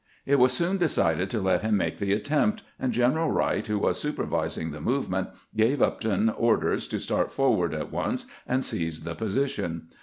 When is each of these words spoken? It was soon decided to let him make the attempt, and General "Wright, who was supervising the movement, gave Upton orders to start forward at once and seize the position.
It 0.25 0.37
was 0.39 0.51
soon 0.51 0.77
decided 0.79 1.29
to 1.29 1.39
let 1.39 1.61
him 1.61 1.77
make 1.77 1.97
the 1.99 2.11
attempt, 2.11 2.63
and 2.79 2.91
General 2.91 3.29
"Wright, 3.29 3.67
who 3.67 3.77
was 3.77 3.99
supervising 3.99 4.71
the 4.71 4.81
movement, 4.81 5.27
gave 5.55 5.79
Upton 5.79 6.27
orders 6.27 6.87
to 6.87 6.97
start 6.99 7.31
forward 7.31 7.75
at 7.75 7.91
once 7.91 8.25
and 8.47 8.63
seize 8.65 9.01
the 9.01 9.13
position. 9.13 9.89